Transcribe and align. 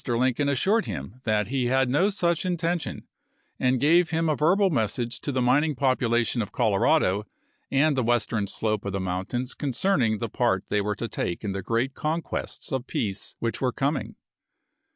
Lincoln 0.07 0.49
assured 0.49 0.85
him 0.87 1.21
that 1.25 1.49
he 1.49 1.67
had 1.67 1.87
no 1.87 2.09
such 2.09 2.43
intention, 2.43 3.07
and 3.59 3.79
gave 3.79 4.09
him 4.09 4.29
a 4.29 4.35
verbal 4.35 4.71
message 4.71 5.21
to 5.21 5.31
the 5.31 5.43
mining 5.43 5.75
population 5.75 6.41
of 6.41 6.51
Colorado 6.51 7.27
and 7.69 7.95
the 7.95 8.01
Western 8.01 8.47
slope 8.47 8.83
of 8.83 8.93
the 8.93 8.99
mountains 8.99 9.53
concerning 9.53 10.17
the 10.17 10.27
part 10.27 10.65
they 10.69 10.81
were 10.81 10.95
to 10.95 11.07
take 11.07 11.43
in 11.43 11.51
the 11.51 11.61
great 11.61 11.93
conquests 11.93 12.71
of 12.71 12.87
peace 12.87 13.35
which 13.37 13.61
were 13.61 13.71
coming. 13.71 14.15